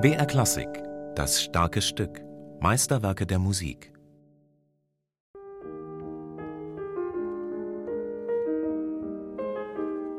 BR 0.00 0.26
Klassik, 0.26 0.66
das 1.14 1.40
starke 1.40 1.80
Stück, 1.80 2.20
Meisterwerke 2.58 3.26
der 3.26 3.38
Musik. 3.38 3.92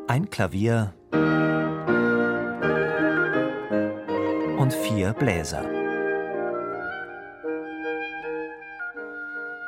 Ein 0.07 0.29
Klavier 0.29 0.93
und 4.57 4.73
vier 4.73 5.11
Bläser. 5.11 5.82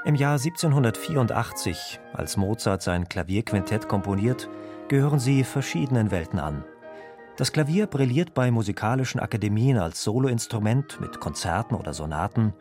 Im 0.06 0.14
Jahr 0.14 0.34
1784, 0.34 2.00
als 2.14 2.38
Mozart 2.38 2.84
sein 2.84 3.10
Klavierquintett 3.10 3.88
komponiert, 3.88 4.48
gehören 4.88 5.18
sie 5.18 5.44
verschiedenen 5.44 6.12
Welten 6.12 6.38
an. 6.38 6.64
Das 7.38 7.52
Klavier 7.52 7.88
brilliert 7.88 8.36
bei 8.36 8.52
musikalischen 8.52 9.20
Akademien 9.20 9.80
als 9.80 10.04
Soloinstrument 10.04 11.02
mit 11.02 11.20
Konzerten 11.20 11.74
oder 11.74 11.94
Sonaten. 11.94 12.54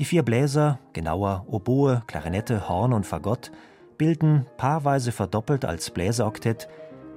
Die 0.00 0.04
vier 0.04 0.24
Bläser, 0.24 0.80
genauer 0.92 1.46
Oboe, 1.46 2.02
Klarinette, 2.08 2.68
Horn 2.68 2.92
und 2.92 3.06
Fagott, 3.06 3.52
bilden, 3.96 4.46
paarweise 4.56 5.12
verdoppelt 5.12 5.64
als 5.64 5.90
Bläseroktett, 5.90 6.68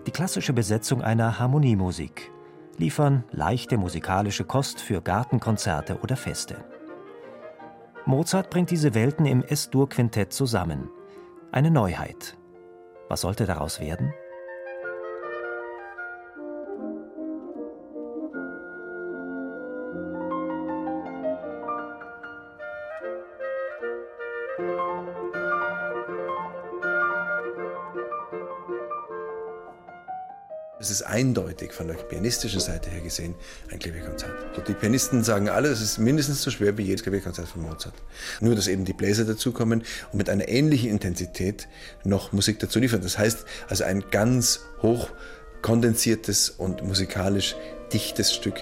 die 0.06 0.12
klassische 0.12 0.54
Besetzung 0.54 1.02
einer 1.02 1.40
Harmoniemusik, 1.40 2.32
liefern 2.78 3.24
leichte 3.32 3.80
musikalische 3.80 4.44
Kost 4.44 4.80
für 4.80 5.02
Gartenkonzerte 5.02 5.98
oder 6.04 6.16
Feste. 6.16 6.64
Mozart 8.06 8.50
bringt 8.50 8.70
diese 8.70 8.94
Welten 8.94 9.26
im 9.26 9.44
S-Dur-Quintett 9.44 10.34
zusammen. 10.34 10.90
Eine 11.52 11.72
Neuheit. 11.72 12.38
Was 13.08 13.22
sollte 13.22 13.46
daraus 13.46 13.80
werden? 13.80 14.14
Es 30.84 30.90
ist 30.90 31.04
eindeutig 31.04 31.72
von 31.72 31.88
der 31.88 31.94
pianistischen 31.94 32.60
Seite 32.60 32.90
her 32.90 33.00
gesehen 33.00 33.36
ein 33.72 33.80
Klavierkonzert. 33.80 34.68
Die 34.68 34.74
Pianisten 34.74 35.24
sagen 35.24 35.48
alle, 35.48 35.70
es 35.70 35.80
ist 35.80 35.98
mindestens 35.98 36.42
so 36.42 36.52
schwer 36.52 36.78
wie 36.78 36.82
jedes 36.82 37.04
Klavierkonzert 37.04 37.48
von 37.48 37.62
Mozart. 37.62 37.94
Nur, 38.42 38.54
dass 38.54 38.68
eben 38.68 38.84
die 38.84 38.92
Bläser 38.92 39.24
dazukommen 39.24 39.86
und 40.12 40.18
mit 40.18 40.30
einer 40.30 40.50
ähnlichen 40.50 40.90
Intensität 40.90 41.70
noch 42.04 42.34
Musik 42.34 42.60
dazu 42.60 42.80
liefern. 42.80 43.00
Das 43.02 43.18
heißt 43.18 43.46
also 43.70 43.86
ein 43.86 44.04
ganz 44.12 44.60
hoch 44.82 45.08
kondensiertes 45.62 46.50
und 46.50 46.84
musikalisch 46.84 47.56
dichtes 47.94 48.34
Stück. 48.34 48.58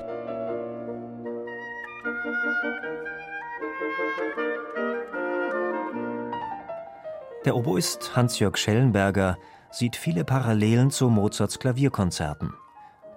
Der 7.46 7.56
Oboist 7.56 8.16
Hans-Jörg 8.16 8.58
Schellenberger 8.58 9.40
sieht 9.72 9.96
viele 9.96 10.24
Parallelen 10.24 10.92
zu 10.92 11.10
Mozarts 11.10 11.60
Klavierkonzerten. 11.60 12.54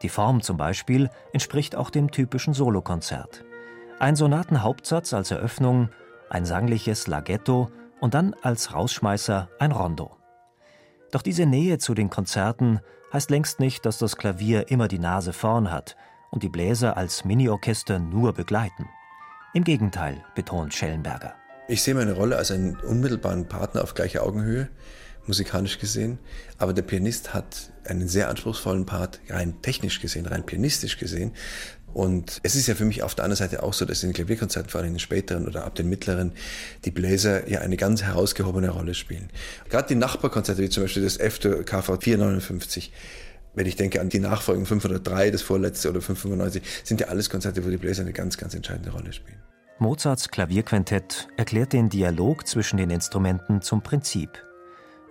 Die 0.03 0.09
Form 0.09 0.43
zum 0.43 0.57
Beispiel 0.57 1.11
entspricht 1.33 1.77
auch 1.77 1.91
dem 1.91 2.11
typischen 2.11 2.55
Solokonzert. 2.55 3.45
Ein 3.99 4.17
Sonatenhauptsatz 4.17 5.15
als 5.15 5.31
Eröffnung, 5.31 5.89
ein 6.31 6.45
sangliches 6.45 7.07
Laghetto 7.07 7.71
und 8.01 8.15
dann 8.15 8.35
als 8.43 8.75
Rausschmeißer 8.75 9.49
ein 9.59 9.73
Rondo. 9.73 10.17
Doch 11.11 11.23
diese 11.23 11.47
Nähe 11.47 11.79
zu 11.79 11.95
den 11.95 12.11
Konzerten 12.11 12.81
heißt 13.13 13.31
längst 13.31 13.61
nicht, 13.61 13.87
dass 13.87 13.99
das 13.99 14.17
Klavier 14.17 14.71
immer 14.71 14.89
die 14.89 14.99
Nase 14.99 15.33
vorn 15.33 15.71
hat 15.71 15.97
und 16.31 16.43
die 16.43 16.49
Bläser 16.49 16.97
als 16.97 17.25
Miniorchester 17.25 17.99
nur 17.99 18.33
begleiten. 18.33 18.89
Im 19.55 19.63
Gegenteil, 19.63 20.25
betont 20.35 20.75
Schellenberger. 20.75 21.35
Ich 21.69 21.83
sehe 21.83 21.95
meine 21.95 22.13
Rolle 22.13 22.37
als 22.37 22.51
einen 22.51 22.77
unmittelbaren 22.81 23.47
Partner 23.47 23.85
auf 23.85 23.95
gleicher 23.95 24.25
Augenhöhe, 24.25 24.69
musikalisch 25.29 25.79
gesehen. 25.79 26.19
Aber 26.59 26.73
der 26.73 26.83
Pianist 26.83 27.35
hat 27.35 27.73
einen 27.85 28.09
sehr 28.09 28.29
anspruchsvollen 28.29 28.87
Part, 28.87 29.21
rein 29.29 29.61
technisch 29.63 30.01
gesehen, 30.01 30.27
rein 30.27 30.45
pianistisch 30.45 30.99
gesehen. 30.99 31.33
Und 31.95 32.41
es 32.43 32.57
ist 32.57 32.67
ja 32.67 32.75
für 32.75 32.85
mich 32.85 33.05
auf 33.05 33.15
der 33.15 33.25
anderen 33.25 33.39
Seite 33.39 33.63
auch 33.63 33.73
so, 33.73 33.85
dass 33.85 34.03
in 34.03 34.11
den 34.11 34.15
Klavierkonzerten, 34.15 34.69
vor 34.69 34.81
allem 34.81 34.89
in 34.89 34.95
den 34.95 35.01
späteren 35.01 35.47
oder 35.47 35.65
ab 35.65 35.77
den 35.77 35.89
mittleren, 35.89 36.33
die 36.85 36.91
Bläser 36.91 37.49
ja 37.49 37.61
eine 37.61 37.77
ganz 37.77 38.03
herausgehobene 38.03 38.71
Rolle 38.71 38.95
spielen. 38.95 39.29
Gerade 39.71 39.89
die 39.89 39.95
Nachbarkonzerte, 39.95 40.61
wie 40.61 40.69
zum 40.69 40.83
Beispiel 40.83 41.05
das 41.05 41.19
F 41.19 41.39
KV 41.39 42.01
459, 42.01 42.93
wenn 43.55 43.67
ich 43.67 43.77
denke 43.77 44.01
an 44.01 44.09
die 44.09 44.19
Nachfolgen 44.19 44.67
503, 44.67 45.31
das 45.31 45.43
vorletzte 45.43 45.89
oder 45.89 46.01
595, 46.01 46.63
sind 46.83 47.01
ja 47.01 47.07
alles 47.07 47.31
Konzerte, 47.31 47.65
wo 47.65 47.71
die 47.71 47.77
Bläser 47.77 48.03
eine 48.03 48.13
ganz, 48.13 48.37
ganz 48.37 48.55
entscheidende 48.55 48.91
Rolle 48.91 49.13
spielen. 49.13 49.39
Mozarts 49.79 50.29
Klavierquintett 50.31 51.29
erklärt 51.37 51.73
den 51.73 51.89
Dialog 51.89 52.47
zwischen 52.47 52.77
den 52.77 52.91
Instrumenten 52.91 53.63
zum 53.63 53.83
Prinzip. 53.83 54.31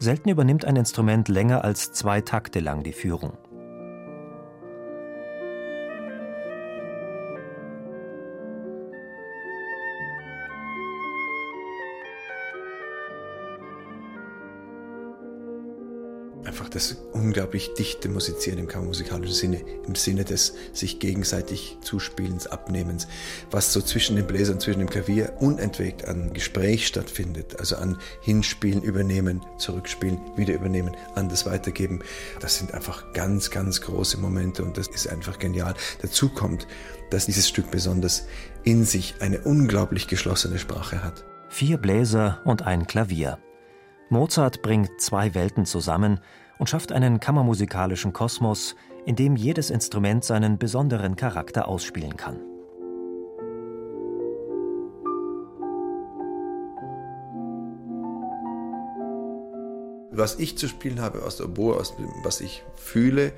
Selten 0.03 0.27
übernimmt 0.27 0.65
ein 0.65 0.75
Instrument 0.75 1.29
länger 1.29 1.63
als 1.63 1.93
zwei 1.93 2.19
Takte 2.19 2.59
lang 2.59 2.83
die 2.83 2.91
Führung. 2.91 3.37
Einfach 16.45 16.69
das 16.69 16.97
unglaublich 17.11 17.73
dichte 17.73 18.09
Musizieren 18.09 18.59
im 18.59 18.67
kammermusikalischen 18.67 19.35
Sinne, 19.35 19.61
im 19.87 19.95
Sinne 19.95 20.25
des 20.25 20.53
sich 20.73 20.99
gegenseitig 20.99 21.77
Zuspielens, 21.81 22.47
Abnehmens, 22.47 23.07
was 23.51 23.73
so 23.73 23.81
zwischen 23.81 24.15
den 24.15 24.27
Bläsern, 24.27 24.59
zwischen 24.59 24.79
dem 24.79 24.89
Klavier 24.89 25.33
unentwegt 25.39 26.07
an 26.07 26.33
Gespräch 26.33 26.87
stattfindet, 26.87 27.59
also 27.59 27.75
an 27.75 27.97
Hinspielen, 28.21 28.81
Übernehmen, 28.81 29.41
Zurückspielen, 29.57 30.19
wieder 30.35 30.53
übernehmen, 30.53 30.95
an 31.15 31.29
das 31.29 31.45
Weitergeben. 31.45 31.99
Das 32.39 32.57
sind 32.57 32.73
einfach 32.73 33.13
ganz, 33.13 33.49
ganz 33.49 33.81
große 33.81 34.17
Momente 34.17 34.63
und 34.63 34.77
das 34.77 34.87
ist 34.87 35.07
einfach 35.07 35.39
genial. 35.39 35.73
Dazu 36.01 36.29
kommt, 36.29 36.67
dass 37.09 37.25
dieses 37.25 37.47
Stück 37.47 37.71
besonders 37.71 38.27
in 38.63 38.85
sich 38.85 39.15
eine 39.19 39.41
unglaublich 39.41 40.07
geschlossene 40.07 40.57
Sprache 40.57 41.03
hat. 41.03 41.23
Vier 41.49 41.77
Bläser 41.77 42.41
und 42.45 42.63
ein 42.63 42.87
Klavier. 42.87 43.37
Mozart 44.13 44.61
bringt 44.61 45.01
zwei 45.01 45.33
Welten 45.33 45.65
zusammen 45.65 46.19
und 46.59 46.69
schafft 46.69 46.91
einen 46.91 47.19
kammermusikalischen 47.19 48.13
Kosmos, 48.13 48.75
in 49.07 49.15
dem 49.15 49.35
jedes 49.35 49.71
Instrument 49.71 50.23
seinen 50.23 50.59
besonderen 50.59 51.15
Charakter 51.15 51.67
ausspielen 51.67 52.15
kann. 52.15 52.39
Was 60.11 60.37
ich 60.37 60.59
zu 60.59 60.67
spielen 60.67 61.01
habe 61.01 61.23
aus 61.23 61.37
der 61.37 61.47
Oboe, 61.47 61.75
aus 61.75 61.97
dem, 61.97 62.07
was 62.23 62.39
ich 62.39 62.63
fühle, 62.75 63.33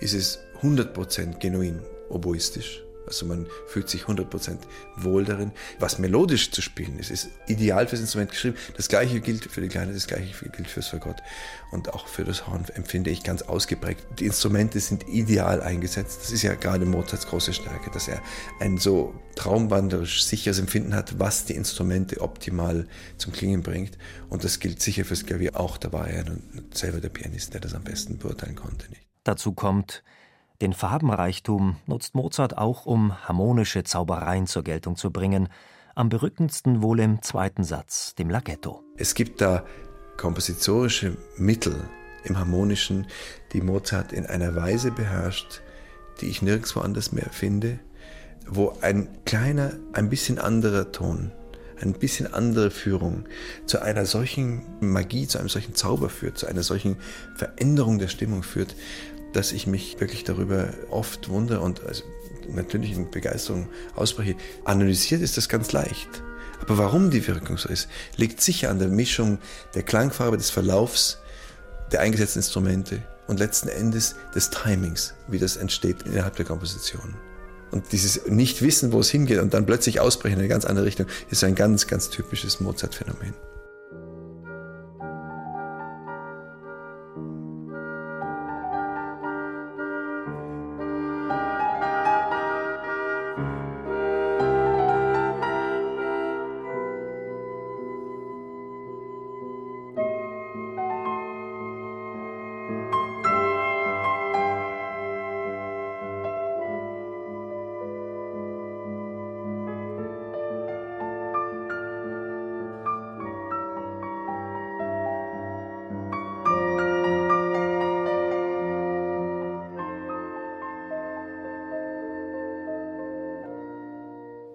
ist 0.00 0.12
es 0.12 0.40
100% 0.60 1.38
genuin 1.38 1.80
oboistisch. 2.10 2.85
Also 3.06 3.26
man 3.26 3.46
fühlt 3.66 3.88
sich 3.88 4.04
100% 4.04 4.58
wohl 4.96 5.24
darin. 5.24 5.52
Was 5.78 5.98
melodisch 5.98 6.50
zu 6.50 6.62
spielen 6.62 6.98
ist, 6.98 7.10
ist 7.10 7.30
ideal 7.46 7.86
fürs 7.86 8.00
Instrument 8.00 8.30
geschrieben. 8.30 8.56
Das 8.76 8.88
gleiche 8.88 9.20
gilt 9.20 9.44
für 9.44 9.60
die 9.60 9.68
Kleine, 9.68 9.92
das 9.92 10.06
gleiche 10.06 10.48
gilt 10.48 10.68
fürs 10.68 10.88
Fagott. 10.88 11.22
Und 11.70 11.92
auch 11.92 12.06
für 12.06 12.24
das 12.24 12.46
Horn 12.46 12.64
empfinde 12.74 13.10
ich 13.10 13.22
ganz 13.22 13.42
ausgeprägt. 13.42 14.06
Die 14.18 14.26
Instrumente 14.26 14.80
sind 14.80 15.08
ideal 15.08 15.60
eingesetzt. 15.60 16.20
Das 16.22 16.30
ist 16.30 16.42
ja 16.42 16.54
gerade 16.54 16.86
Mozarts 16.86 17.26
große 17.26 17.52
Stärke, 17.52 17.90
dass 17.90 18.08
er 18.08 18.22
ein 18.60 18.78
so 18.78 19.14
traumwanderisch 19.34 20.24
sicheres 20.24 20.58
Empfinden 20.58 20.94
hat, 20.94 21.18
was 21.18 21.44
die 21.44 21.54
Instrumente 21.54 22.20
optimal 22.20 22.86
zum 23.18 23.32
Klingen 23.32 23.62
bringt. 23.62 23.98
Und 24.28 24.44
das 24.44 24.60
gilt 24.60 24.80
sicher 24.82 25.04
fürs 25.04 25.26
Klavier 25.26 25.58
auch. 25.58 25.76
Da 25.76 25.92
war 25.92 26.08
er 26.08 26.24
selber 26.72 27.00
der 27.00 27.10
Pianist, 27.10 27.54
der 27.54 27.60
das 27.60 27.74
am 27.74 27.84
besten 27.84 28.18
beurteilen 28.18 28.56
konnte. 28.56 28.88
Nicht? 28.90 29.06
Dazu 29.24 29.52
kommt, 29.52 30.02
den 30.60 30.72
Farbenreichtum 30.72 31.76
nutzt 31.86 32.14
Mozart 32.14 32.56
auch, 32.56 32.86
um 32.86 33.16
harmonische 33.26 33.84
Zaubereien 33.84 34.46
zur 34.46 34.62
Geltung 34.62 34.96
zu 34.96 35.10
bringen, 35.10 35.48
am 35.94 36.08
berückendsten 36.08 36.82
wohl 36.82 37.00
im 37.00 37.22
zweiten 37.22 37.64
Satz, 37.64 38.14
dem 38.14 38.30
Laghetto. 38.30 38.82
Es 38.96 39.14
gibt 39.14 39.40
da 39.40 39.64
kompositorische 40.16 41.16
Mittel 41.36 41.76
im 42.24 42.38
Harmonischen, 42.38 43.06
die 43.52 43.60
Mozart 43.60 44.12
in 44.12 44.26
einer 44.26 44.54
Weise 44.54 44.90
beherrscht, 44.90 45.62
die 46.20 46.26
ich 46.26 46.42
nirgendwo 46.42 46.80
anders 46.80 47.12
mehr 47.12 47.30
finde, 47.30 47.78
wo 48.48 48.76
ein 48.80 49.08
kleiner, 49.24 49.72
ein 49.92 50.08
bisschen 50.08 50.38
anderer 50.38 50.92
Ton, 50.92 51.32
ein 51.80 51.92
bisschen 51.92 52.32
andere 52.32 52.70
Führung 52.70 53.24
zu 53.66 53.80
einer 53.80 54.06
solchen 54.06 54.62
Magie, 54.80 55.26
zu 55.26 55.38
einem 55.38 55.48
solchen 55.48 55.74
Zauber 55.74 56.08
führt, 56.08 56.38
zu 56.38 56.46
einer 56.46 56.62
solchen 56.62 56.96
Veränderung 57.34 57.98
der 57.98 58.08
Stimmung 58.08 58.42
führt, 58.42 58.74
dass 59.36 59.52
ich 59.52 59.66
mich 59.66 60.00
wirklich 60.00 60.24
darüber 60.24 60.70
oft 60.90 61.28
wundere 61.28 61.60
und 61.60 61.84
also 61.84 62.04
natürlich 62.48 62.92
in 62.92 63.10
Begeisterung 63.10 63.68
ausspreche. 63.94 64.34
Analysiert 64.64 65.20
ist 65.20 65.36
das 65.36 65.48
ganz 65.48 65.72
leicht. 65.72 66.08
Aber 66.60 66.78
warum 66.78 67.10
die 67.10 67.26
Wirkung 67.26 67.58
so 67.58 67.68
ist, 67.68 67.88
liegt 68.16 68.40
sicher 68.40 68.70
an 68.70 68.78
der 68.78 68.88
Mischung 68.88 69.38
der 69.74 69.82
Klangfarbe, 69.82 70.38
des 70.38 70.50
Verlaufs 70.50 71.18
der 71.92 72.00
eingesetzten 72.00 72.38
Instrumente 72.38 73.02
und 73.26 73.38
letzten 73.38 73.68
Endes 73.68 74.16
des 74.34 74.50
Timings, 74.50 75.14
wie 75.28 75.38
das 75.38 75.56
entsteht 75.56 76.02
innerhalb 76.02 76.36
der 76.36 76.46
Komposition. 76.46 77.14
Und 77.72 77.92
dieses 77.92 78.26
Nicht-Wissen, 78.26 78.92
wo 78.92 79.00
es 79.00 79.10
hingeht 79.10 79.40
und 79.40 79.52
dann 79.52 79.66
plötzlich 79.66 80.00
ausbrechen 80.00 80.34
in 80.34 80.40
eine 80.40 80.48
ganz 80.48 80.64
andere 80.64 80.86
Richtung, 80.86 81.06
ist 81.30 81.44
ein 81.44 81.54
ganz, 81.54 81.86
ganz 81.86 82.08
typisches 82.08 82.60
Mozart-Phänomen. 82.60 83.34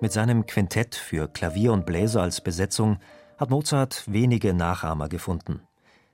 Mit 0.01 0.11
seinem 0.11 0.47
Quintett 0.47 0.95
für 0.95 1.27
Klavier 1.27 1.71
und 1.71 1.85
Bläser 1.85 2.23
als 2.23 2.41
Besetzung 2.41 2.97
hat 3.37 3.51
Mozart 3.51 4.03
wenige 4.07 4.51
Nachahmer 4.51 5.09
gefunden. 5.09 5.61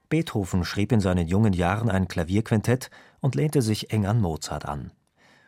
Beethoven 0.10 0.66
schrieb 0.66 0.92
in 0.92 1.00
seinen 1.00 1.26
jungen 1.26 1.54
Jahren 1.54 1.90
ein 1.90 2.10
Klavierquintett 2.10 2.90
und 3.22 3.36
lehnte 3.36 3.62
sich 3.62 3.94
eng 3.94 4.06
an 4.06 4.20
Mozart 4.20 4.66
an. 4.66 4.92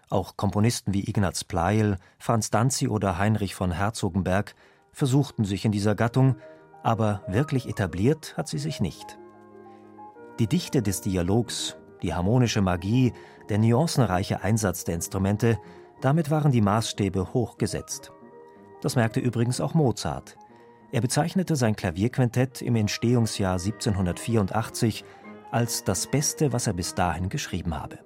Auch 0.09 0.37
Komponisten 0.37 0.93
wie 0.93 1.03
Ignaz 1.09 1.43
Pleil, 1.43 1.97
Franz 2.17 2.49
Danzi 2.49 2.87
oder 2.87 3.17
Heinrich 3.17 3.55
von 3.55 3.71
Herzogenberg 3.71 4.55
versuchten 4.93 5.43
sich 5.43 5.65
in 5.65 5.73
dieser 5.73 5.95
Gattung, 5.95 6.37
aber 6.81 7.23
wirklich 7.27 7.67
etabliert 7.67 8.37
hat 8.37 8.47
sie 8.47 8.57
sich 8.57 8.79
nicht. 8.79 9.19
Die 10.39 10.47
Dichte 10.47 10.81
des 10.81 11.01
Dialogs, 11.01 11.75
die 12.01 12.13
harmonische 12.13 12.61
Magie, 12.61 13.11
der 13.49 13.57
nuancenreiche 13.57 14.43
Einsatz 14.43 14.85
der 14.85 14.95
Instrumente, 14.95 15.59
damit 15.99 16.31
waren 16.31 16.53
die 16.53 16.61
Maßstäbe 16.61 17.33
hoch 17.33 17.57
gesetzt. 17.57 18.13
Das 18.81 18.95
merkte 18.95 19.19
übrigens 19.19 19.61
auch 19.61 19.73
Mozart. 19.73 20.37
Er 20.91 21.01
bezeichnete 21.01 21.55
sein 21.55 21.75
Klavierquintett 21.75 22.61
im 22.61 22.75
Entstehungsjahr 22.75 23.53
1784 23.53 25.05
als 25.51 25.83
das 25.83 26.07
Beste, 26.07 26.51
was 26.53 26.67
er 26.67 26.73
bis 26.73 26.95
dahin 26.95 27.29
geschrieben 27.29 27.79
habe 27.79 27.99